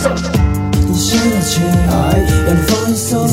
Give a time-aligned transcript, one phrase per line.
[0.00, 1.60] 现在起，
[2.46, 3.28] 让你放松，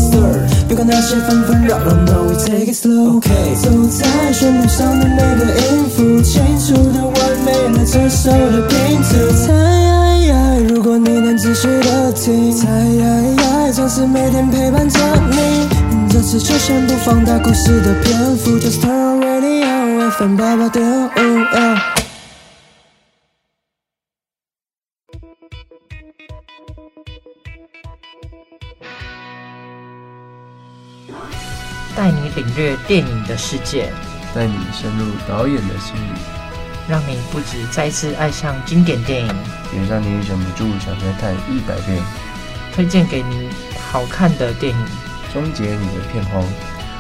[0.67, 3.21] 别管那些纷纷扰扰，No we take it slow。
[3.21, 9.09] 走在旋律上的每个音符，清楚的完美了这首的拼图。
[9.45, 9.47] 猜，
[10.69, 12.67] 如果你能仔细的听，猜，
[13.73, 14.99] 总是每天陪伴着
[15.31, 15.67] 你。
[16.09, 21.96] 这次就先不放大故事的篇幅，Just turn on radio FM 八八点五。
[32.37, 33.91] 领略电影的世界，
[34.33, 36.19] 带你深入导演的心里，
[36.87, 39.35] 让你不止再次爱上经典电影，
[39.73, 41.99] 也让你忍不住想再看一百遍。
[42.75, 43.49] 推荐给你
[43.89, 44.85] 好看的电影，
[45.33, 46.43] 终结你的片荒。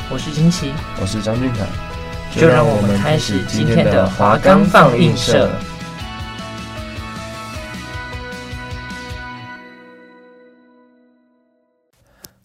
[0.09, 1.67] 我是金奇，我是张俊凯，
[2.35, 5.51] 就让我们开始今天的华冈放映社。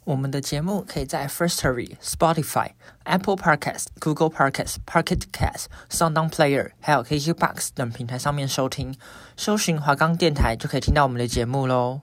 [0.04, 2.70] 我们的节目可以在 Firstory、Spotify、
[3.04, 8.96] Apple Podcast、Google Podcast、Pocket Cast、SoundOn Player，还有 KKBOX 等平台上面收听。
[9.36, 12.00] 搜寻华冈电台就可以听到我们的节目喽。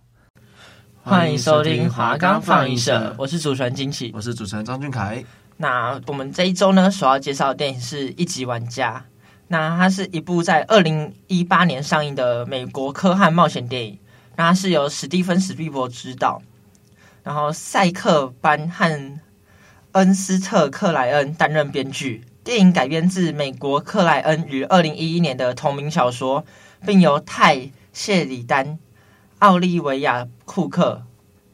[1.04, 5.22] 欢迎收听华冈放映社，我是主持人金奇，我是主持人张俊凯。
[5.58, 9.04] 那我们这一周呢，所要介绍的电影是一级玩家。
[9.50, 14.00] 那它是一部在二零一八年上映的美国科幻冒险电影。
[14.38, 16.42] 那它是由史蒂芬·史匹柏执导。
[17.30, 19.20] 然后，赛克班和
[19.92, 22.24] 恩斯特·克莱恩担任编剧。
[22.44, 26.44] 电影改编自美国克莱恩于二零一一年的同名小说，
[26.88, 27.58] 并由泰·
[27.94, 28.80] 谢里丹、
[29.38, 31.04] 奥利维亚·库克、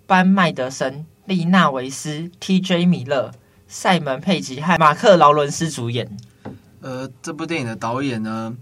[0.08, 2.86] 班·麦德森、丽娜·维斯、T.J.
[2.86, 3.34] 米勒、
[3.68, 6.09] 赛门·佩吉和马克·劳伦斯主演。
[6.80, 8.56] 呃，这部电影的导演呢？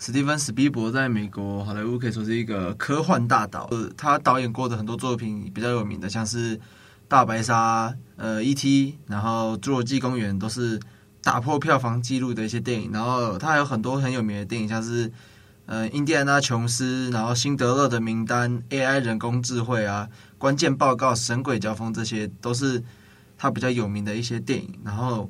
[0.00, 6.56] 史蒂芬·史匹柏在美国好莱坞可以说是一个科幻大导，呃，他导演过的很多作品比较有名的，像是
[7.08, 10.78] 《大白鲨》、呃，《E.T.》，然后《侏罗纪公园》都是
[11.20, 12.92] 打破票房纪录的一些电影。
[12.92, 15.10] 然后他还有很多很有名的电影，像是
[15.66, 20.08] 呃《印第安纳琼斯》，然后《辛德勒的名单》、AI 人工智慧啊，
[20.38, 22.80] 《关键报告》、《神鬼交锋》，这些都是
[23.36, 24.78] 他比较有名的一些电影。
[24.84, 25.28] 然后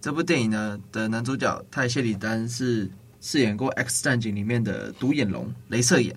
[0.00, 2.90] 这部电影呢的男主角泰谢里丹是。
[3.22, 6.14] 饰演过《X 战警》里面的独眼龙镭射眼，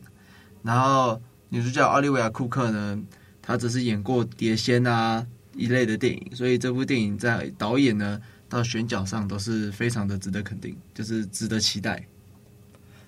[0.63, 2.99] 然后女主角奥利维亚·库克呢，
[3.43, 12.03] 她则是演过《碟仙》啊一类的电影，所以这部电影在导演呢到选角上都是非常的值得肯定，就是值得期待。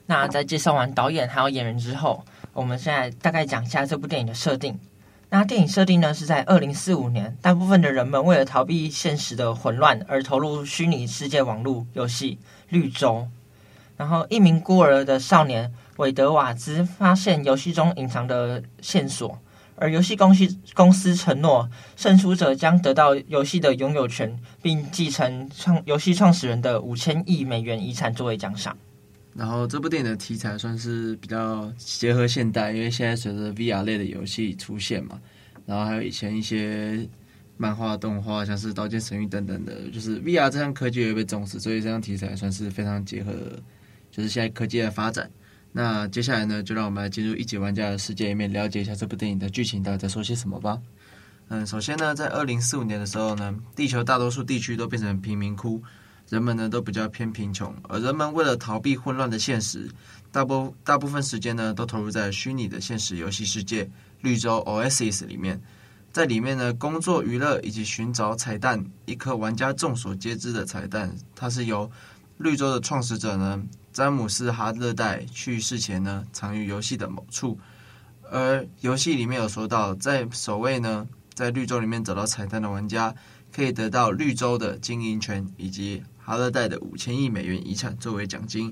[0.06, 4.80] 那在介绍完导演还有演员之后，我们现在大概讲一下这部电影的设定。
[5.30, 12.38] 那电影设定呢是在二零四五年，大部分的人们为了逃避现实的混乱而投入虚拟世界网络游戏
[12.70, 13.28] 《绿洲》。
[13.98, 19.40] 然后，一名孤儿的少年韦德瓦兹发现游戏中隐藏的线索，
[19.76, 28.78] 而游戏公司公司承诺，胜出者将得到游戏的拥有权，并继承创游戏创始人的五千亿美元遗产作为奖赏。
[29.36, 35.20] 然后，这部电影的题材算是比较结合现代，因为现在随着 VR 类的游戏出现嘛，
[35.66, 37.08] 然后还有以前一些
[37.58, 43.32] 漫画、动画，像是《刀剑神域》等等的，就是 VR 这项科技也被重视，所以这项题材算是非常结合。
[44.18, 45.30] 就是现在科技的发展，
[45.72, 50.82] 那接下来呢，就让我们来进入一级玩家的世界里面，了解一下这部电影的剧情到底在说些什么吧。
[51.50, 55.84] 嗯，首先呢，在二零四五年的时候呢，地球大多数地区都变成贫民窟，
[56.30, 59.88] 人们呢都比较偏贫穷，而人们为了逃避混乱的现实，
[60.32, 63.88] 大部大部分时间呢都投入在虚拟的现实游戏世界
[64.22, 65.62] 绿洲 Oasis 里面，
[66.12, 71.92] 在里面呢工作、娱乐以及寻找彩蛋，一颗玩家众所皆知的彩蛋，它是由
[72.40, 73.64] 绿洲的创始者呢。
[73.98, 77.58] 詹姆斯·哈勒代去世前呢，藏于游戏的某处。
[78.30, 83.16] 而游戏里面有说到，在首位呢，在绿洲里面找到彩蛋的玩家，
[83.52, 88.72] 可以得到绿洲的经营权以及哈勒代的五千亿美元遗产作为奖金。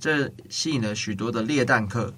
[0.00, 2.14] 这吸引了许多的猎蛋客，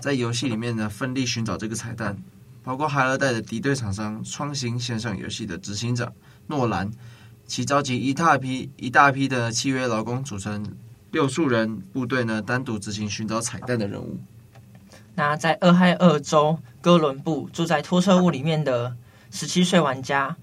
[0.00, 2.20] 在游戏里面呢，奋力寻找这个彩蛋。
[2.64, 6.12] 包括哈勒代的敌对厂商创新线上游戏的执行长
[6.48, 6.90] 诺兰，
[7.46, 10.76] 其召集一大批一大批的契约劳工组成。
[11.14, 14.18] 六数人部队呢，单独执行寻找彩蛋的任务。
[15.14, 18.96] 那在俄亥俄州哥伦布住在拖车屋里面的
[19.30, 20.36] 十七岁玩家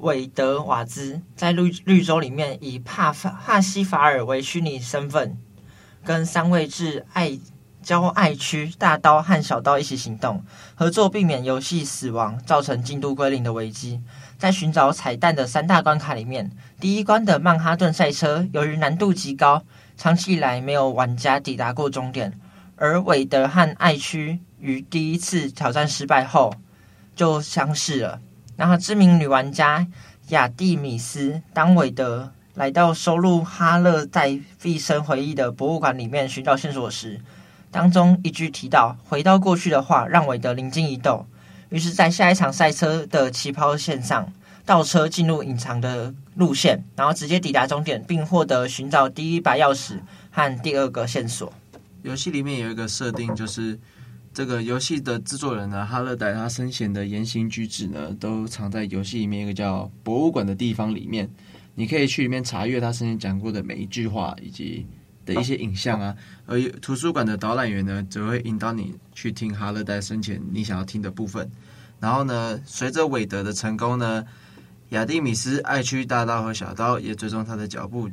[0.00, 5.38] 韦德瓦兹，在绿绿洲里面以帕法帕西法尔为虚拟身份，
[6.04, 7.38] 跟三位至爱
[7.82, 10.44] 郊爱区大刀和小刀一起行动，
[10.74, 14.02] 合作避免游戏死亡造成进度归零的危机。
[14.36, 19.62] 在寻找彩蛋的三大关卡里面，第一关的曼哈顿赛车，由于难度极高。
[19.96, 22.32] 长期以来没有玩家抵达过终点，
[22.76, 26.52] 而韦德和爱区于第一次挑战失败后
[27.14, 28.20] 就相识了。
[28.56, 29.86] 然后，知名女玩家
[30.28, 37.20] 亚蒂米斯当韦德来到收录哈勒在毕生回忆的博物馆里面寻找线索时，
[37.70, 41.26] 当中一句提到“回到过去”的话，让韦德灵机一动。
[41.70, 44.30] 于是，在下一场赛车的起跑线上，
[44.64, 49.98] 倒车进入隐藏的路线，然后直接抵达终点，并获得寻找第一把钥匙
[50.30, 51.52] 和第二个线索。
[52.02, 53.78] 游戏里面有一个设定，就是
[54.32, 61.28] 这个游戏的制作人呢，哈勒代他生前的言行举止呢，都藏在游戏里面一个叫博物馆的地方里面。
[61.74, 64.86] 你可以去里面查阅他生前讲过的每一句话以及
[65.24, 66.14] 的一些影像啊。
[66.44, 71.50] 而图书馆的导览员呢，则会引导你去听哈勒代生前你想要听的部分。
[71.98, 74.24] 然后呢，随着韦德的成功呢，
[74.92, 78.10] 亚蒂米斯爱区大刀和小刀也追踪他的脚步，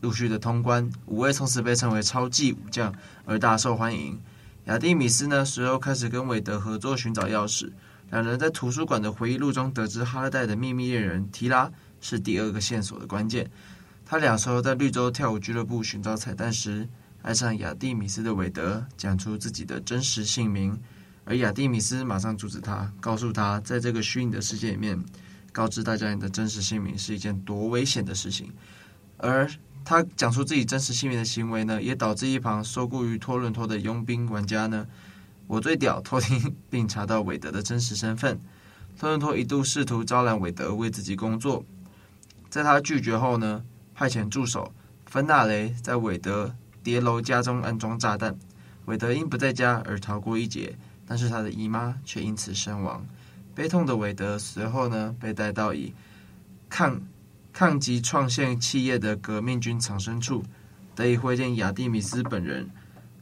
[0.00, 0.90] 陆续的通关。
[1.04, 2.90] 五位从此被称为超级武将
[3.26, 4.18] 而大受欢迎。
[4.64, 7.70] 亚蒂米斯呢，随后开始跟韦德合作寻找钥匙。
[8.10, 11.70] 两人在图书馆的回忆录中得知，哈勒代的秘密恋人提拉
[12.00, 13.50] 是第二个线索的关键。
[14.06, 16.88] 他俩随后在绿洲跳舞俱乐部寻找彩蛋时，
[17.20, 20.80] 爱上亚蒂米斯的韦德讲出自己的真实姓名。
[21.26, 24.98] 而亚蒂米斯马上阻止他，告诉他，在这个虚拟的世界里面，
[25.52, 28.50] 告知大家你的真实姓名是一件多危险的事情。
[29.18, 29.48] 而
[29.84, 34.86] 他讲出自己真实姓名的行为呢，也导致一旁受雇于托伦托的佣兵玩家呢，
[35.46, 38.40] 我最屌，偷听并查到韦德的真实身份。
[38.98, 41.64] 托伦托一度试图招揽韦德为自己工作，
[42.48, 43.62] 在他拒绝后呢，
[43.94, 44.72] 派遣助手
[45.06, 48.36] 芬纳雷在韦德叠楼家中安装炸弹，
[48.86, 50.76] 韦德因不在家而逃过一劫。
[51.04, 53.04] 但是他的姨妈却因此身亡，
[53.54, 55.92] 悲痛的韦德随后呢，被带到以
[56.68, 57.00] 抗
[57.52, 60.42] 抗击创线企业的革命军藏身处，
[60.94, 62.68] 得以会见亚蒂米斯本人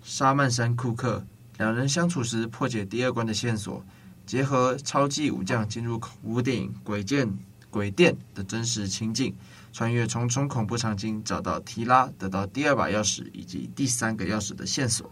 [0.02, 1.24] 沙曼山库克。
[1.58, 3.84] 两人相处时破解第二关的线索，
[4.24, 7.28] 结合超级武将进入恐怖电影《鬼剑
[7.68, 9.34] 鬼店》的真实情境，
[9.72, 15.10] 穿越重重恐怖场景，找到提拉，得到第二把钥匙以及第三个钥匙的线索。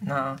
[0.00, 0.36] 那。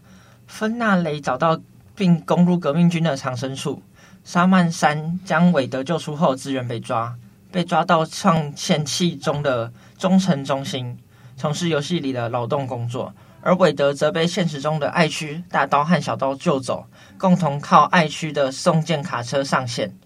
[0.50, 1.60] 芬纳雷找到
[1.94, 3.82] 并攻入革命军的藏身处，
[4.28, 7.16] 沙曼山将韦德救出后，自愿被抓，
[7.50, 10.98] 被抓到创线器中的中城中心，
[11.34, 13.14] 从事游戏里的劳动工作。
[13.40, 16.86] 而韦德则被现实中的爱区大刀和小刀救走，
[17.16, 19.96] 共同靠爱区的送件卡车上线。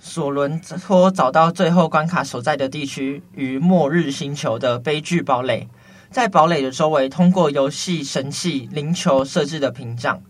[0.00, 5.68] 索伦托找到最后关卡所在的地区与末日星球的悲剧堡垒。
[6.10, 10.20] 在堡垒的周围，通过游戏神器灵球设置的屏障，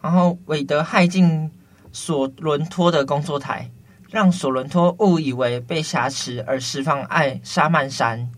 [0.00, 1.50] 然后韦德害进
[1.96, 3.70] 索伦托的工作台，
[4.10, 8.30] 让索伦托误以为被挟持而释放爱沙曼山。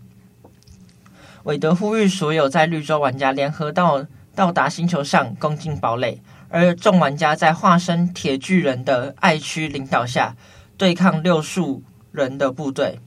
[1.43, 10.37] 韦德呼吁所有在绿洲玩家联合到到达星球上攻进堡垒，而众玩家在化身铁巨人的爱区领导下
[10.77, 11.83] 对抗六树
[12.13, 13.01] 人的部队。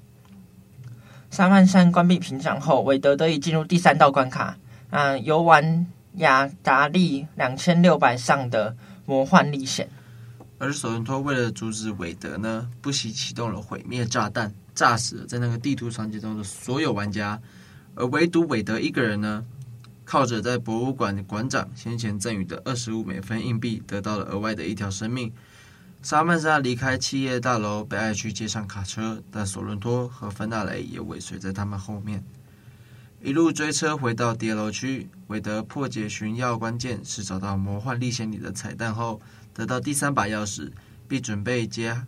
[1.31, 4.59] 沙曼山关闭屏障后，韦德得以进入第三道关卡。
[4.91, 8.77] 嗯，游玩雅达利两千六百上的
[9.07, 9.89] 魔幻历险。
[10.63, 17.37] 而索伦托为了阻止韦德呢，不惜启动了毁灭炸弹，炸死了在那个地图场景中的所有玩家。
[17.97, 19.45] 而唯独韦德一个人呢，
[20.05, 25.33] 靠着在博物馆馆长先前赠予的二十五美分硬币，得到了额外的一条生命。
[26.01, 32.25] 沙曼莎离开企业大楼，被爱区接上卡车，但索伦托和芬纳雷也尾随在他们后面，
[33.21, 35.11] 一路追车回到叠楼区。
[35.27, 39.21] 韦德破解寻要关键是找到魔幻历险里的彩蛋后，
[39.55, 40.71] 得到第三把钥匙，
[41.07, 42.05] 并准备接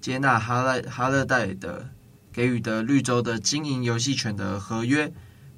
[0.00, 1.88] 接纳哈勒哈勒代的
[2.32, 5.12] 给予的绿洲的经营游戏权的合约。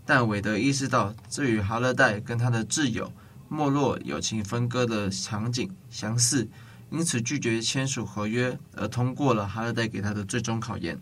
[0.04, 3.12] 但韦德意识到，这与哈勒代跟他的挚友
[3.48, 6.48] 没落友情分割的场景相似。
[6.90, 10.98] 因此拒绝签署合约，而通过了哈勒代给他的最终考验。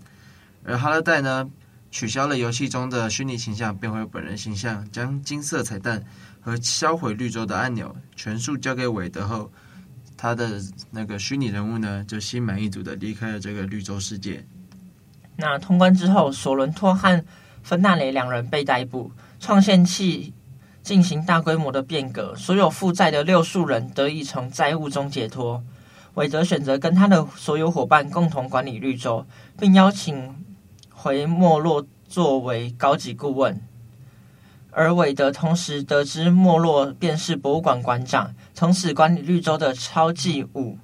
[0.65, 1.49] 而哈勒代呢，
[1.93, 6.05] 取消了游戏中的虚拟形象，变回本人形象，将金色彩蛋
[6.41, 9.53] 和销毁绿洲的按钮全数交给韦德后，
[10.17, 14.45] 他的那个虚拟人物呢，就心满意足的离开了这个绿洲世界。
[15.37, 17.25] 那通关之后，索伦托和
[17.63, 20.33] 芬纳雷两人被逮捕，创线器
[20.83, 25.63] 进行大规模的变革，所有负债的六数人得以从债务中解脱。
[26.15, 29.27] 韦德选择跟他的所有伙伴共同管理绿洲，
[29.59, 30.35] 并邀请
[30.91, 33.61] 回没落作为高级顾问。
[34.79, 40.77] 而韦德同时得知没落便是博物馆馆长，从此管理绿洲的超级五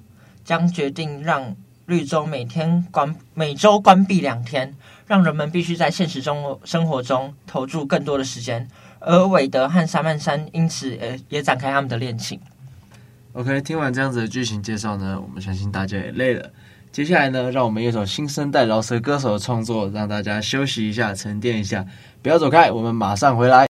[0.43, 4.73] 将决定让绿洲每天关每周关闭两天，
[5.05, 8.67] 让人们必须在现实中生活中投注更多的时间。
[8.99, 12.39] 而韦德和沙曼珊因此也也展开他们的恋情。
[13.33, 16.49] OK，听完这样子的剧情介绍呢，我们相信大家也累了。
[16.91, 21.85] 接下来呢，让我们一首新生代饶舌歌手的创作，让大家休息一下，沉淀一下。
[22.23, 23.72] 不要走开，我们马上回来。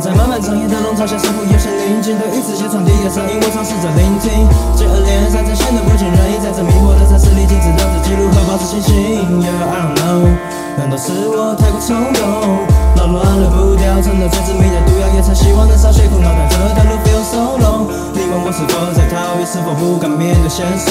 [0.00, 4.46] 在漫漫长夜的笼罩下，似乎有些宁静对于自己传递的声音，我尝试着聆听。
[4.76, 9.40] 接二连三，才显得不尽人意，在这迷惑的城市里，坚持着自己如何保持清醒。
[9.40, 10.28] Yeah, I don't know，
[10.76, 12.60] 难道是我太过冲动，
[12.96, 17.84] 扰乱了步调，成了最致命的毒药，也曾希望能少些苦恼，但这条路 feel so long。
[18.16, 20.90] 你问我是否在逃避，是否不敢面对现实？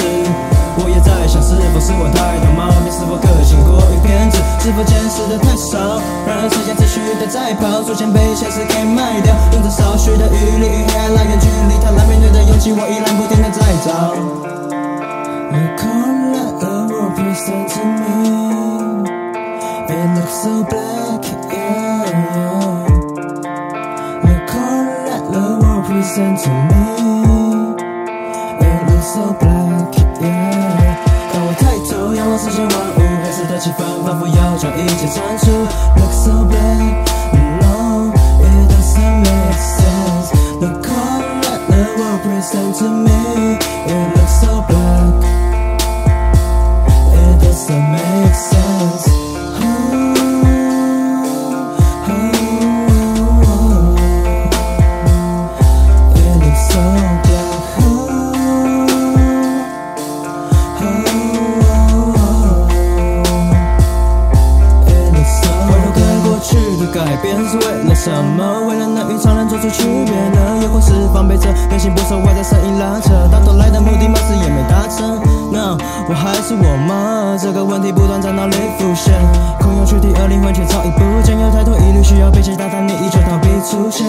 [0.78, 5.98] 我也在想，是否是我太多毛病，是否个性过于偏执，是否见识的太少？
[6.24, 9.34] 然而时间持续的在跑，逐渐被现实给卖掉。
[9.52, 12.25] 用着少许的余力与黑暗来远距离，坦然面对
[68.06, 68.62] 什么？
[68.68, 75.18] 为了能与常人做出区别，那又或是防备着内心不受外在声音拉扯，到头来的目的貌似也没达成
[75.50, 75.76] No,
[76.08, 77.36] 我还是我吗？
[77.36, 79.12] 这个问题不断在脑里浮现，
[79.58, 84.06] 空有躯体而灵魂却早已不见，有太多疑虑需要被解答，但你依旧逃避出现。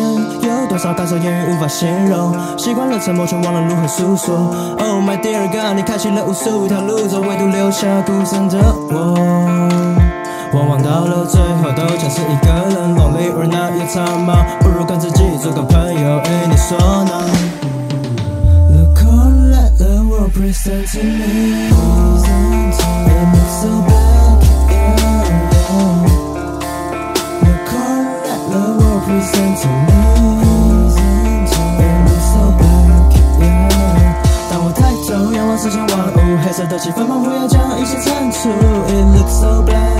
[0.47, 4.53] 有多少感受言语无法形容，习惯了沉默却忘了如何诉说。
[4.77, 8.59] Oh my dear God，你开启了无数条路走，唯独留下孤身的
[8.91, 9.17] 我。
[10.53, 12.86] 往往到了最后都像是一个人
[13.17, 16.17] ，lonely or not 也苍茫，不如跟自己做个朋友。
[16.19, 17.11] 哎，你说呢
[20.37, 21.15] ？Present to me,
[21.65, 21.73] it
[23.33, 24.37] looks so black,
[24.69, 25.41] yeah, yeah.
[27.41, 29.99] Look all that the world present to me,
[31.79, 33.09] it looks so black,
[33.39, 34.13] yeah.
[34.51, 38.49] 当我抬头仰望世间万物，黑色的气氛仿佛要将一切铲除。
[38.89, 39.96] It looks so black,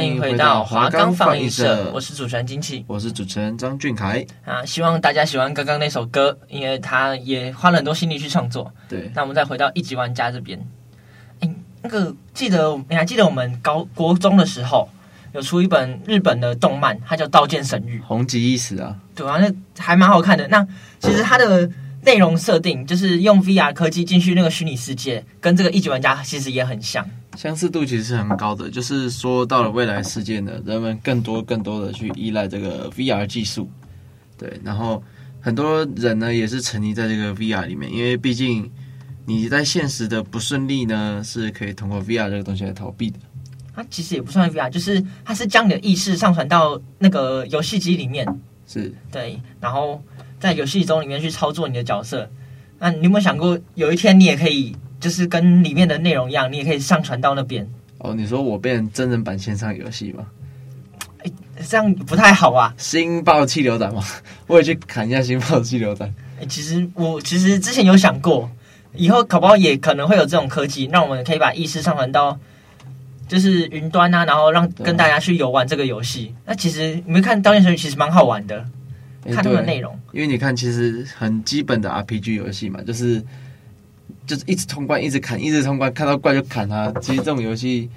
[0.00, 4.24] 欢迎回到华冈放映社，我是主持人金奇，我是主持人张俊凯。
[4.46, 8.72] 啊，希望大家喜欢刚刚那首歌，因为他也花了很多心力去创作。
[8.88, 10.58] 对，那我们再回到一级玩家这边，
[11.40, 14.88] 哎，那个记得你还记得我们高国中的时候
[15.34, 20.48] 有出一本日本的动漫，它叫《刀剑神域》，红极一时啊，对啊，那还蛮好看的。
[20.48, 20.66] 那
[20.98, 21.70] 其实它的
[22.04, 27.06] 内容设定就是用 VR 科技进去那个虚拟世界，跟这个一级玩家其实也很像。
[27.36, 33.70] 相似度其实是很高的，就是说到了未来世界呢，人们更多更多的去依赖这个 VR 技术，
[34.36, 35.02] 对，然后
[35.40, 38.70] 很多人呢也是沉溺在这个 VR 里面，因为毕竟
[39.26, 43.18] 你在现实的不顺利呢，是可以通过 VR 这个东西来逃避的。
[43.72, 48.26] 它其实也不算 VR，就是它是将你的意识上传到那个游戏机里面，
[48.66, 50.02] 是，对，然后
[50.40, 52.28] 在游戏中里面去操作你的角色。
[52.80, 57.66] 那你有没有想过，有一天你也可以，就是跟里面的内容一样，你也可以上传到那边？
[57.98, 60.26] 哦，你说我变真人版线上游戏吗？
[61.24, 61.30] 哎，
[61.68, 62.72] 这样不太好啊！
[62.78, 64.02] 星爆气流弹吗？
[64.46, 66.14] 我也去砍一下星爆气流弹。
[66.40, 68.50] 哎，其实我其实之前有想过，
[68.94, 72.38] 以后搞不好也可能会有这种科技，让我们可以把意识上传到
[73.28, 76.34] 就是云端啊，然后让跟大家去游玩这个游戏。
[76.46, 78.64] 那其实你们看《刀剑神域》其实蛮好玩的。
[79.22, 83.22] 看他们的内容，因为你看，其实很基本的 RPG 游戏嘛，就是
[84.26, 86.92] 就是一直通关，一直砍，一直通关，看到怪就砍它。
[87.00, 87.88] 其实这种游戏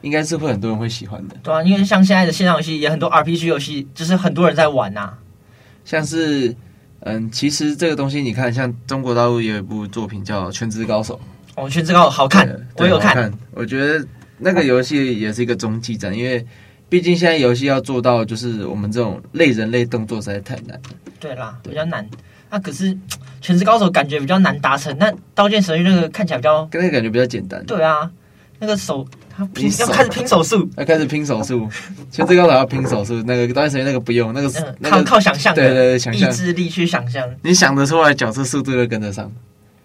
[0.00, 1.36] 应该是会很多人会喜欢的。
[1.42, 5.18] 对啊，因为像现在的线上游戏也很多 RPG 游戏，就是很多人在玩呐、啊。
[5.84, 6.54] 像是
[7.00, 11.20] 嗯，其实这个东西你看，像中国大陆也有一部作品叫《全职高手》。
[11.62, 13.32] 哦，《全职高手》好看，我有看。
[13.52, 14.06] 我觉得
[14.38, 16.46] 那个游戏也是一个终极战，因为。
[16.88, 20.80] 毕竟现在游戏要做到就是我们这种类人类动作实在太难了。
[21.18, 22.06] 对啦，比较难。
[22.52, 22.94] 那、啊、可是
[23.40, 27.64] 全职高手感觉比较难达成，那刀剑神域那个看起来比较，跟那个感觉比较简单。
[27.64, 28.10] 对啊，
[28.58, 31.66] 那个手他拼要开始拼手速，要开始拼手速。
[32.12, 37.26] 全职高手要拼手速，那个刀剑神域那个不用，那个、嗯、那个、靠靠想象，对对对，想象意志力去想象。
[37.42, 39.32] 你想得出来，角色速度就跟得上。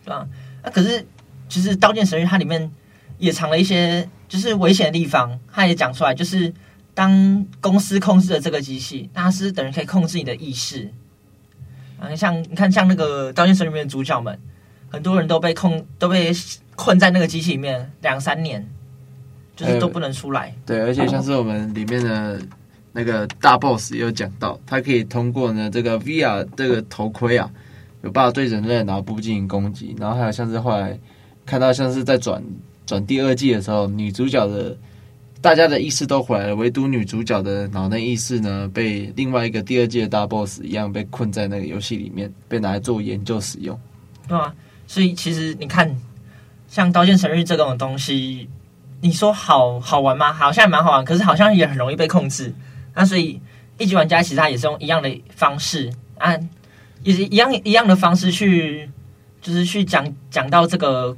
[0.04, 0.28] 对啊，
[0.62, 1.06] 那、啊、可是
[1.48, 2.70] 其实刀剑神域它里面
[3.18, 6.54] 也藏了一些就是危险的地方，它也讲出来就是。
[6.98, 10.92] 当公司控制了这个机器，那它是等于可以控制你的意识。
[12.00, 14.38] 啊，像你看，像那个《刀剑神域》里面的主角们，
[14.90, 16.32] 很多人都被控，都被
[16.76, 18.64] 困在那个机器里面两三年，
[19.56, 20.54] 就是都不能出来。
[20.66, 22.40] 对，而且像是我们里面的
[22.92, 27.50] 那个大 boss 也有讲到，他可以通过呢这个 VR 这个头盔啊，
[28.04, 29.96] 有办法对人类脑部进行攻击。
[30.00, 31.00] 然后还有像是后来
[31.46, 32.44] 看到像是在转
[32.86, 34.78] 转第二季的时候，女主角的。
[35.40, 43.80] 大家的意识都回来了，唯独女主角的脑内意识呢，被另外一个第二季的大 boss 一样被困在那个游戏里面，被拿来做研究使用。
[44.28, 44.54] 对啊，
[44.88, 45.96] 所以其实你看，
[46.68, 48.50] 像《刀剑神域》这种东西，
[49.00, 50.34] 你说好好玩吗？
[50.34, 52.54] 好像蛮好玩，可是好像也很容易被控制。
[52.96, 53.40] 那所以
[53.78, 56.36] 一级玩家其实他也是用一样的方式，啊，
[57.04, 58.90] 也是一样一样的方式去，
[59.40, 61.16] 就是去讲讲到这个。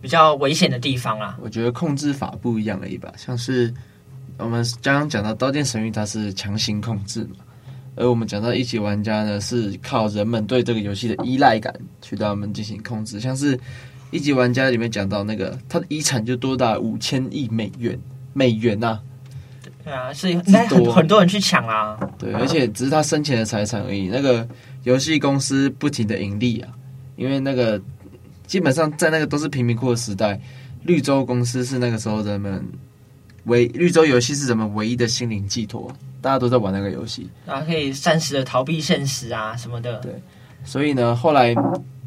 [0.00, 3.12] 比较危险的地方啊，我觉得控制法不一样而已吧。
[3.16, 3.72] 像是
[4.38, 7.36] 我们刚刚讲到《刀剑神域》，它是强行控制嘛，
[7.96, 13.20] 而我们讲到一级玩家呢，是靠人们对这个游戏的依赖感去对他们进行控制。
[13.20, 13.60] 像是
[14.10, 17.98] 一级玩家里面讲到那个，他的遗产就多达五千亿美元，
[18.32, 19.02] 美元呐、啊。
[19.84, 21.98] 对啊，所以应该很很多人去抢啊。
[22.18, 24.08] 对，而且只是他生前的财产而已。
[24.08, 24.48] 那个
[24.84, 26.72] 游戏公司不停的盈利啊，
[27.16, 27.78] 因为那个。
[28.50, 30.40] 基本上在那个都是贫民窟的时代，
[30.82, 32.60] 绿洲公司是那个时候人们
[33.44, 35.88] 唯绿洲游戏是人们唯一的心灵寄托，
[36.20, 40.00] 大家都在玩那个游戏，然后可以暂时的逃避现实啊什么的。
[40.00, 40.20] 对，
[40.64, 41.54] 所以呢，后来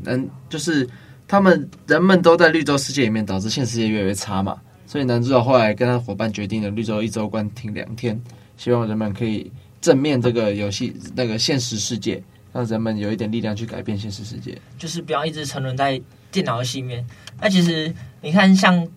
[0.03, 0.85] 嗯，就是
[1.29, 4.59] 他们人们都在绿洲世界里面，导致现实世界越来越差嘛。
[4.85, 8.21] 所以男主角后来跟他伙伴决定了绿洲一周关停两天，
[8.57, 16.01] 希望人们可以正面这个游戏那个现实世界，让人们有一点力量去改变现实世界，就是不要一直沉沦在。
[16.33, 17.05] 电脑游戏里面，
[17.39, 18.87] 那其实你看，像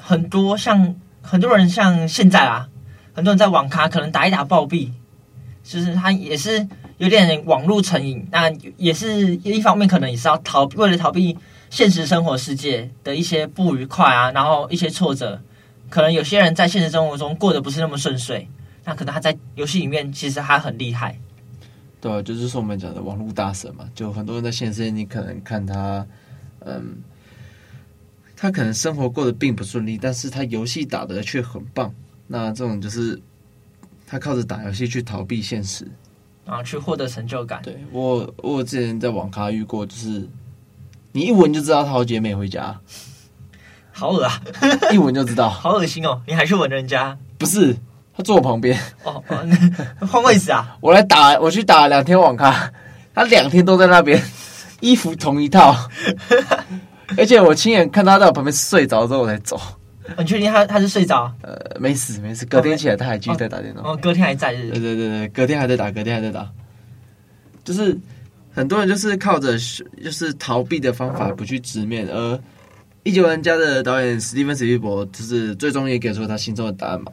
[0.00, 2.68] 很多像很多人，像现在啊，
[3.12, 4.90] 很多人在网咖可能打一打暴毙，
[5.64, 6.66] 就是他也是
[6.98, 8.24] 有点网络成瘾。
[8.30, 11.36] 那也是一方面，可能也是要逃，为了逃避
[11.68, 15.40] 现实生活世界的一些不愉快啊，然后一些挫折。
[15.90, 18.48] 可能有些人在现实生活中过得不是那么顺遂，
[18.84, 21.18] 那可能他在游戏里面其实还很厉害。
[22.00, 26.06] 对，就是说我们讲的网络大神嘛，就很多人在现实，你可能看他。
[26.64, 26.96] 嗯，
[28.36, 31.92] 他可能生活过得并不顺利，但是他游戏打的却很棒。
[32.26, 33.20] 那这种就是
[34.06, 35.86] 他靠着打游戏去逃避现实，
[36.46, 37.60] 啊，去获得成就感。
[37.62, 40.26] 对，我，我之前在网咖遇过，就是
[41.12, 42.80] 你一闻就知道他好姐妹回家，
[43.92, 44.42] 好恶啊！
[44.90, 46.22] 一闻就知道， 好恶心哦！
[46.26, 47.16] 你还去闻人家？
[47.38, 47.76] 不是，
[48.16, 48.78] 他坐我旁边。
[49.04, 49.22] 哦，
[50.00, 50.76] 换位置啊！
[50.80, 52.72] 我来打，我去打两天网咖，
[53.14, 54.20] 他两天都在那边。
[54.84, 55.74] 衣服同一套，
[57.16, 59.58] 而且我亲眼看他在我旁边睡着之后我才走。
[60.18, 61.32] 你确定他他是睡着？
[61.40, 63.80] 呃，没死没死，隔天起来他还继续在打电脑。
[63.82, 64.68] 哦，隔天还在是？
[64.68, 66.46] 对对对对，隔天还在打，隔天还在打。
[67.64, 67.98] 就是
[68.52, 69.56] 很多人就是靠着
[70.02, 72.38] 就是逃避的方法不去直面，而
[73.02, 77.10] 一九玩家的导演史蒂芬史蒂博就是最终也给出了他心中的答案嘛。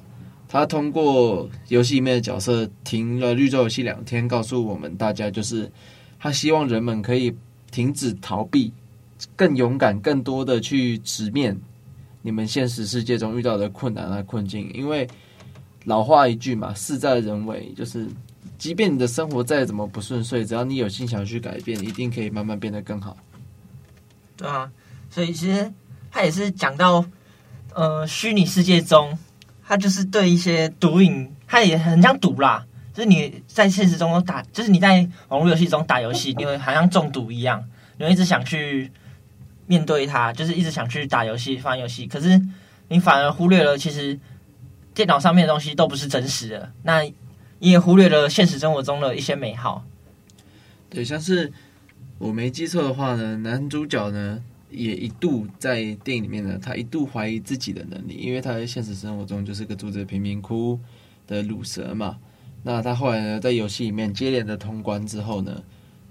[0.50, 5.72] 他通过游戏里面的角色停了绿洲游戏两天，告诉我们大家就是
[6.20, 7.34] 他希望人们可以。
[7.72, 8.72] 停止逃避，
[9.36, 11.58] 更勇敢、更多的去直面
[12.22, 14.70] 你们现实世界中遇到的困难和困境。
[14.74, 15.08] 因为
[15.86, 18.08] 老话一句嘛，“事在人为”，就是
[18.58, 23.18] 即便你的生活再怎么不顺遂，只要你有心想去改变，一定可以慢慢变得更好。
[24.38, 24.72] 对啊，
[25.10, 25.72] 所以其实
[26.12, 27.04] 他也是讲到，
[27.74, 29.18] 呃，虚拟世界中，
[29.64, 32.66] 他就是对一些毒瘾，他也很像赌啦。
[32.94, 37.64] 就是你在现实中打，就是你在网络游戏中打游戏，你会好像中毒一样，
[37.98, 38.92] 你会一直想去
[39.68, 42.06] 面对它，就是一直想去打游戏、玩游戏。
[42.06, 42.42] 可是
[42.90, 44.20] 你反而忽略了，其实
[44.94, 46.72] 电脑上面的东西都不是真实的。
[46.84, 47.02] 那
[47.60, 49.86] 你也忽略了现实生活中的一些美好。
[50.90, 51.50] 对，像是
[52.18, 60.78] 我没记错的话呢，男主角呢也一度在电影里面呢，他一度怀疑自己的能力，因为他在现实生活中就是个住着贫民窟
[61.26, 62.18] 的鲁蛇嘛。
[62.64, 65.64] 那他后来呢，在游戏里面接连的通关之后呢，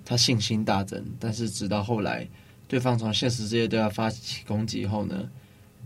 [0.04, 1.04] 他信心大增。
[1.18, 2.28] 但是直到后来，
[2.66, 5.28] 对方从现实世界对他发起攻击后呢，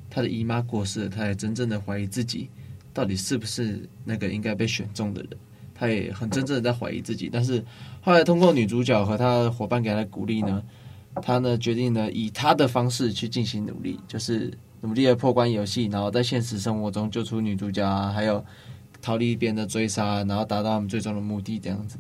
[0.09, 2.49] 他的姨妈过世了，他才真正的怀疑自己
[2.95, 5.31] 到底是不是那个应该被选中的人。
[5.75, 7.29] 他也很真正的在怀疑自己。
[7.31, 7.63] 但是
[8.01, 10.63] 后来通过女主角和他的伙伴给他的鼓励呢，
[11.21, 14.51] 他呢决定呢以他的方式去进行努力，就是
[14.81, 18.43] 努力的破关游戏，然后在现实生活中救出女主角啊，还有。
[19.05, 21.99] 逃离别人的追杀，然后达到他们最终的目的，这样子。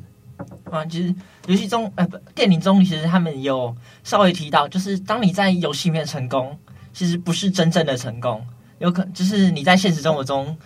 [0.70, 1.14] 啊，其实
[1.46, 6.58] 游戏中，呃，不，电影中，其实他们有稍微提到，就是当你在游戏里面成功，
[6.94, 8.42] 其实不是真正的成功，
[8.78, 10.56] 有可就是你在现实生活中，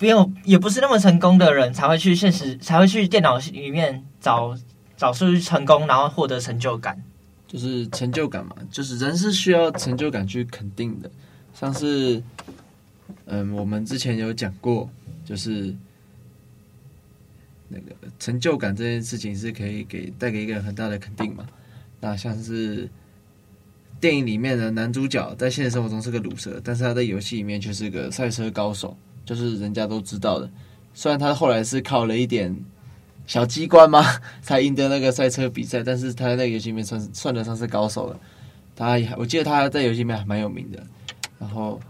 [0.00, 4.58] 没有，也不是那么成功的人才会去现实，才会去电脑里面找
[4.96, 7.00] 找出成功，然后获得成就感。
[7.46, 11.08] 就是成就感嘛，就是人是需要成就感去肯定的，
[11.54, 12.20] 像是，
[13.26, 14.90] 嗯，我们之前有讲过。
[15.24, 15.74] 就是
[17.68, 21.46] 那个成就感这件事情是可以给带给一个很大的肯定嘛。
[22.00, 22.88] 那像是
[24.00, 30.50] 电影里面的男主角在现实生活中是个鲁蛇，但是他在游戏里面却是个赛车高手，就是人家都知道的。
[30.92, 32.54] 虽然他后来是靠了一点
[33.26, 34.04] 小机关嘛，
[34.42, 38.20] 才赢得那个赛车比赛，但是他在那个游戏里面算算得上是高手了。
[38.76, 40.86] 他我记得他在游戏里面还蛮有名的。
[41.38, 41.80] 然后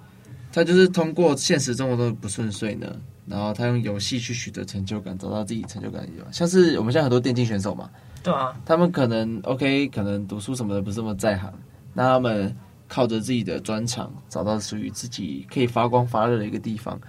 [0.52, 2.96] 他就是通过现实生活中的不顺遂呢。
[3.26, 7.88] 然后他用游戏去取得成就感，找到自己成就感的地方，像是我们现在很多电竞选手嘛，
[8.22, 11.52] 对啊，他们可能 OK，可能读书什么的不是那么在行，
[11.92, 12.54] 那他们
[12.86, 17.00] 靠着自己的专长，找到属于自己可以发光发热的一个地方。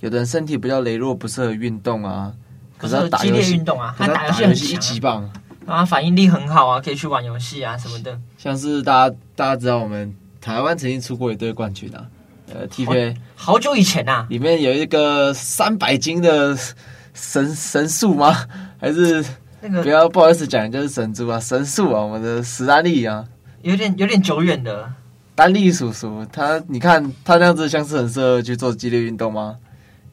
[0.00, 2.34] 有的人身体比较羸弱，不适合运动啊，
[2.76, 5.30] 可是他打游戏运动啊，他打游戏很强，一级棒，
[5.64, 8.20] 啊，反应力很好啊，可以去玩游戏啊什么的。
[8.36, 12.06] 像是大家大家知道，我们台湾曾经出过一队冠军啊。
[12.54, 16.56] 呃，TPA 好，好久以前呐、啊，里面有一个三百斤的
[17.14, 18.46] 神神树吗？
[18.78, 19.24] 还是
[19.60, 23.24] 那个不要不好意思讲，就是神猪啊，神树啊，我们的史丹利啊，
[23.62, 24.92] 有点有点久远的
[25.34, 29.56] 丹利叔叔，他你看他那样子像是很适合去做激烈运动吗？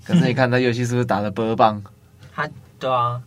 [0.06, 1.82] 可是你看他游戏是不是打得倍儿棒？
[2.34, 2.50] 他
[2.80, 3.22] 对啊，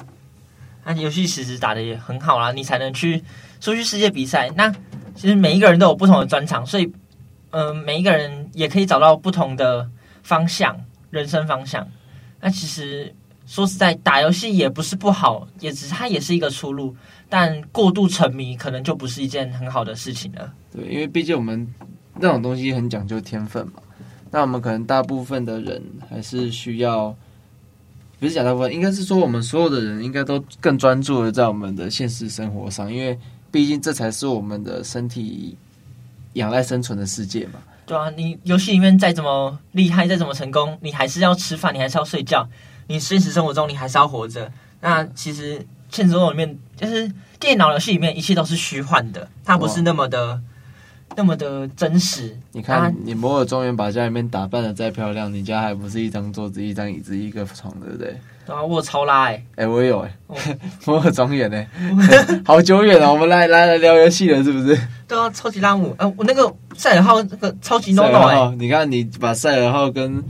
[0.85, 3.23] 他游戏其实打的也很好啦，你才能去
[3.61, 4.51] 出去世界比赛。
[4.57, 4.73] 那
[5.15, 6.91] 其实每一个人都有不同的专长，所以。
[7.53, 9.89] 嗯、每一个人也可以找到不同的
[10.23, 10.77] 方向，
[11.11, 11.87] 人生方向。
[12.41, 13.15] 那其实
[13.47, 16.97] 说实在，打游戏也不是不好，也只是它也是一个出路。
[17.29, 20.53] 但过度沉迷可能就不是一件很好的事情了。
[20.73, 21.67] 对，因为毕竟我们
[22.19, 23.75] 那种东西很讲究天分嘛。
[24.31, 27.15] 那我们可能大部分的人还是需要，
[28.19, 33.19] 不是讲大部分，应该是说我们所有的人应该都更专注的在我们的现实生活上，因为
[33.51, 35.55] 毕竟这才是我们的身体。
[36.35, 37.61] 仰赖生存的世界嘛？
[37.85, 42.49] 对啊，你游戏里面再怎么厉害，再怎么成功，你还是要吃饭，你还是要睡觉，
[42.87, 44.51] 你现实生活中你还是要活着。
[44.81, 50.41] 那其实现实生活里面，就是电脑游戏里面一切都是虚幻的，它不是那么的
[51.17, 52.37] 那么的真实。
[52.53, 58.17] 你看，你摩尔庄园把家里面打扮的再漂亮，你家还不是一张桌子、一张椅子、一个床，对不对？
[58.45, 59.35] 对啊，我有超拉哎、欸！
[59.35, 61.69] 哎、欸，我也有哎、欸， 摩尔庄园哎，
[62.45, 64.77] 好久远了，我们来来来聊游戏了，是不是？
[65.07, 70.23] 对啊，超级拉姆，呃，我那个赛尔号那个超级 no no 哎，你看你把赛尔号跟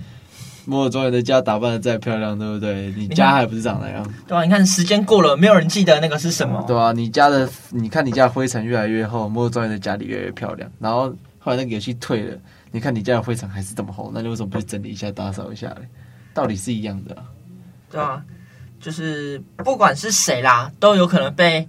[0.64, 2.92] 摩尔庄园的家打扮的再漂亮，对不对？
[2.96, 4.14] 你家还不是长那样？
[4.26, 6.64] 对啊，你看时间过了，没有人记得那个是什么。
[6.66, 10.70] 对啊，你家的，你看你家的灰尘越来越厚，摩尔庄园的家里越来越漂亮。
[10.78, 12.36] 然后后来那个游戏退了，
[12.70, 15.88] 你看你家的灰尘还是这么厚，那你为什么不去整理一下、打扫一下嘞？
[16.34, 17.22] 道理是一样的啊。
[17.90, 18.22] 对啊。
[18.80, 21.68] 就是不管是谁啦，都有可能被，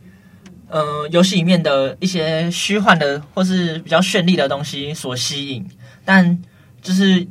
[0.67, 5.63] 呃，游戏里面的一些虚幻的或是比较绚丽的东西所吸引，
[6.03, 6.41] 但
[6.81, 7.27] 就是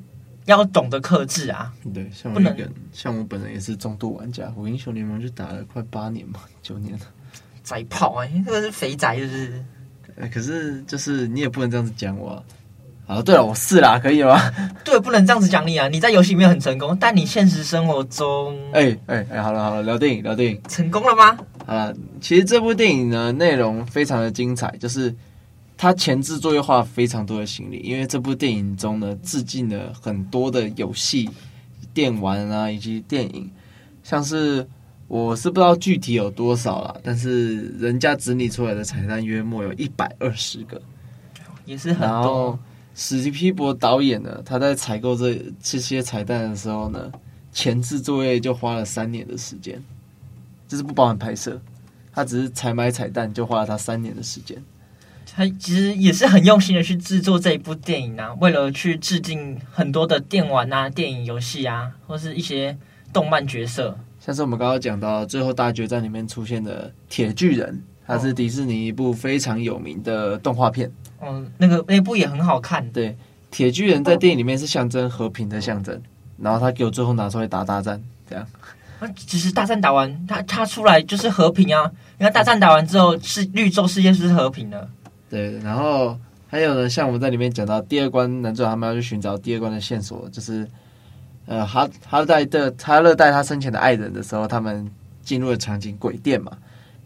[0.47, 1.73] 要懂得克制啊。
[1.95, 7.01] 对，像我一个，像我本人也是重度玩家，我英雄联盟就打了快八年嘛， 九年了。
[7.63, 9.65] 宅炮哎、欸，这个是肥宅，就是。
[10.33, 12.43] 可是就是你也不能这样子讲我啊。
[13.05, 14.39] 啊，对了，我是啦，可以吗？
[14.85, 15.89] 对，不能这样子讲你啊！
[15.89, 21.37] 你在游戏里面很成功，但你现实生活中，哎哎哎，好了好了，聊电影聊电影，成功了吗？
[21.67, 25.15] 好了，其实这部电影呢，内容非常的精彩，就是
[25.77, 31.29] 它前置作业花了非常多的心力，因为这部电影中呢，致敬了很多的游戏、
[31.93, 33.51] 电玩啊，以及电影，
[34.05, 34.65] 像是
[35.09, 40.81] 我是不知道具体有多少啦，但是人家整理出来的彩蛋约莫有一百二十个，
[41.65, 42.59] 也是很多。
[42.95, 47.11] 史皮博导演呢，他在采购这这些彩蛋的时候呢，
[47.51, 49.83] 前置作业就花了三年的时间，
[50.69, 51.61] 这是不包含拍摄，
[52.13, 54.63] 他只是采买彩蛋就花了他三年的时间。
[55.35, 62.77] 他其实也是很用心的去制作这一部电影啊，为了去致敬很多的电玩啊、电影、游戏啊，或是一些
[63.15, 70.93] 动漫角色，像是我们刚刚讲到最后大决战里面出现的铁巨人，它是迪士尼一部非常有名的动画片。
[71.23, 72.87] 嗯，那个那部也很好看。
[72.93, 73.17] 对，
[73.51, 75.99] 铁巨人在电影里面是象征和平的象征，
[76.37, 78.47] 然后他给我最后拿出来打大战，这样。
[79.01, 81.91] 那，其实大战打完，他他出来就是和平啊。
[82.19, 84.91] 你看大战打完之后，是绿洲世界是和平的。
[85.33, 90.69] 对，然后还有呢，像我们在里面讲到第二关，男主角他们要去寻找第二关的线索，就是
[91.47, 94.87] 呃哈哈勒带的哈勒带他生前的爱人的时候，他们
[95.23, 96.53] 进入了场景鬼店嘛。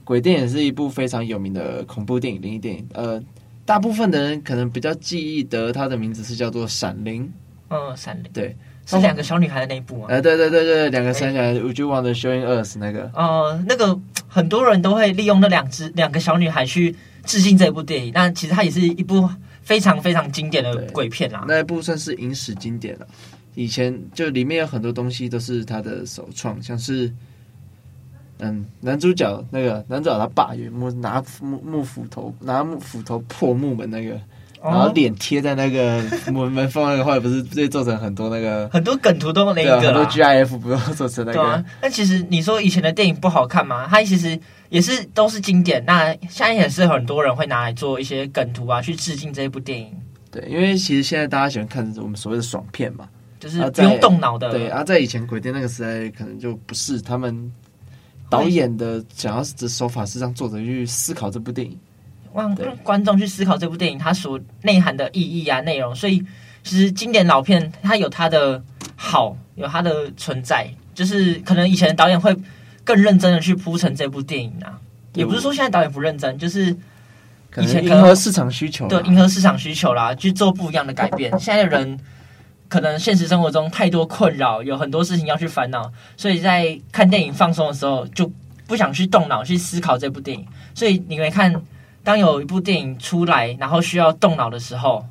[0.02, 3.22] 鬼店也是一部非常有名的恐怖电影、灵异电影，呃。
[3.64, 7.24] 大部分的人可能比较记忆得他的名字是叫做《闪灵》。
[7.68, 10.06] 嗯，《闪灵》对，是两个小女孩的那一部吗？
[10.08, 13.10] 呃，对对对对，两个小女孩，Would you want to show us 那个？
[13.12, 16.94] 哦、呃，那个很多人都会利用那两只两个小女孩去
[17.26, 19.28] 致敬这部电影，但其实它也是一部
[19.62, 21.44] 非常非常经典的鬼片啦。
[21.46, 23.06] 那一部算是影史经典了。
[23.54, 27.12] 以前就里面有很多东西都是他的首创，像是。
[28.38, 34.20] 嗯，男主角那个男主角他爸有木拿木木斧头拿木斧头破木门那个，
[34.70, 36.02] 然后脸贴在那个
[36.32, 41.42] 门门缝那个，后来不是被做成很多那个很多梗图都那个，很多 GIF 不用做成那个？
[41.42, 43.86] 啊，但其实你说以前的电影不好看吗？
[43.90, 45.84] 它其实也是都是经典。
[45.84, 49.92] 那现在也是很多人会拿来做一些梗图啊，去致敬这一部电影。
[50.30, 54.50] 对，因为其实现在大家喜欢看我们所谓的爽片嘛，就是不用动脑的。
[54.50, 57.52] 对啊，在以前鬼店那个时代，可能就不是他们。
[58.28, 61.78] 导演的想要的手法是让作者去思考这部电影，
[62.40, 65.94] 让观众去思考这部电影它所内涵的意义啊内容。
[65.94, 66.24] 所以
[66.62, 68.62] 其实经典老片它有它的
[68.94, 72.36] 好，有它的存在，就是可能以前的导演会
[72.84, 74.78] 更认真的去铺陈这部电影啊。
[75.14, 76.76] 也不是说现在导演不认真，就是
[77.58, 81.30] 以前迎合市场需求，对，迎合市场需求啦，去做不一样的改变。
[81.38, 81.98] 现在的人。
[82.68, 88.28] 可能现实生活中太多困扰，有很多事情要去烦恼，所以在看电影放松的时候，就
[88.66, 90.44] 不想去动脑去思考这部电影。
[90.74, 91.54] 所以你会看，
[92.06, 95.04] 当有一部电影出来，然后需要动脑的时候，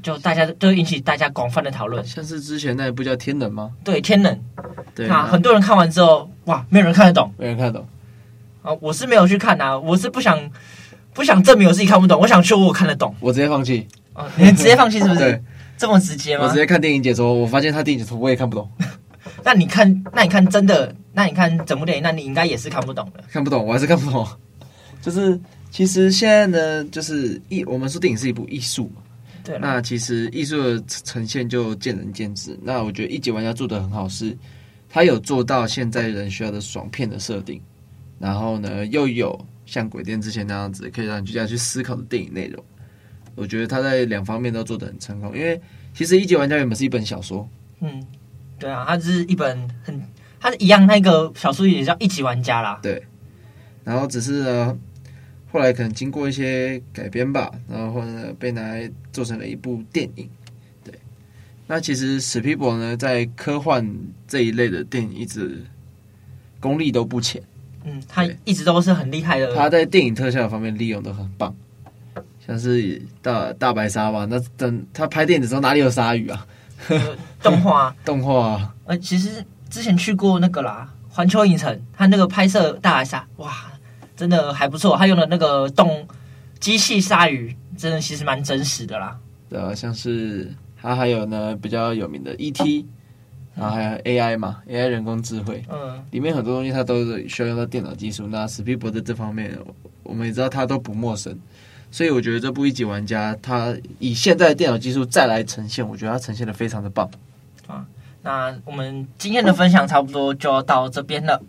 [0.00, 2.04] 就大家都引起大家广泛的讨论。
[2.06, 3.72] 像是之前那一部叫《天能》吗？
[3.82, 4.32] 对，《天能》。
[4.94, 7.88] 对，那很多人看完之后，哇，没有人看得懂，没人看得懂。
[8.62, 10.38] 啊，我是没有去看啊，我是不想
[11.12, 13.12] 不想证明我自己看不懂，我想说我看得懂。
[13.18, 13.88] 我直接放弃。
[14.14, 15.18] 哦，你直接放弃是不是？
[15.18, 15.42] 对。
[15.76, 16.44] 这么直接吗？
[16.44, 18.70] 我直接看电影解说，我发现他电影解说我也看不懂。
[19.42, 23.24] 那你看，那你看真的，那你看整部电影，那你应该也是看不懂的。
[23.32, 24.24] 看不懂，我还是看不懂。
[25.00, 25.40] 就是
[25.72, 29.00] 其实现在呢，就是艺，我们说电影是一部艺术嘛。
[29.42, 29.58] 对。
[29.58, 32.56] 那其实艺术的呈现就见仁见智。
[32.62, 34.36] 那我觉得一级玩家做的很好，是
[34.90, 37.58] 他有做到现在人需要的爽片的设定，
[38.18, 42.62] 然后呢又有像鬼店之前那样子可以让你这样去思考的电影内容。
[43.34, 45.58] 我觉得他在两方面都做得很成功，因为
[45.94, 47.48] 其实《一级玩家》原本是一本小说，
[47.80, 48.06] 嗯，
[48.58, 49.98] 对啊，它是一本很，
[50.38, 53.02] 它是一样那个小说也叫《一级玩家》啦，对，
[53.84, 54.78] 然后只是呢，
[55.52, 60.28] 后来可能经过一些改编吧，然后或者呢被拿来做成了一部电影，
[60.82, 60.94] 对，
[61.66, 63.86] 那其实史皮博呢在科幻
[64.26, 65.62] 这一类的电影一直
[66.58, 67.42] 功力都不浅，
[67.84, 71.54] 嗯，他一直都是很厉害的，他在电影特效方面利用的很棒。
[72.44, 76.44] 像是大大白鲨吧，那等他拍电影的时候哪里有鲨鱼啊？
[77.40, 78.74] 动画， 动画。
[78.84, 83.71] 呃，其实之前去过那个啦，环球影城，他那个拍摄大白鲨，哇，
[84.16, 84.96] 真的还不错。
[84.96, 86.06] 他用的那个动
[86.60, 89.18] 机器鲨鱼，真的其实蛮真实的啦。
[89.48, 92.86] 对啊，像是他还有呢比较有名的 E.T.，
[93.54, 94.36] 然后还有 A.I.
[94.36, 94.86] 嘛，A.I.
[94.86, 98.26] 人工智慧，嗯，里面很多东西它都是需要用到电脑技术。
[98.28, 99.58] 那史皮博在这方面，
[100.02, 101.38] 我们也知道他都不陌生。
[101.90, 107.10] 所以我觉得这部一级玩家，他以现在的电脑技术再来呈现，我觉得他呈现的非常的棒。
[107.66, 107.84] 啊，
[108.22, 111.42] 那我们今天的分享差不多就要到这边了。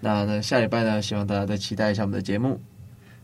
[0.00, 2.60] 那呢，下礼拜呢，希望大家再期待一下我们的节目。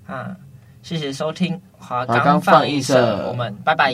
[0.06, 0.36] 啊，
[0.82, 3.92] 谢谢收听华刚放映社，我们拜拜。